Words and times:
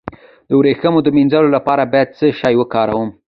د 0.47 0.49
ویښتو 0.59 0.99
د 1.03 1.07
مینځلو 1.17 1.49
لپاره 1.57 1.83
باید 1.91 2.15
څه 2.17 2.25
شی 2.39 2.53
وکاروم؟ 2.57 3.09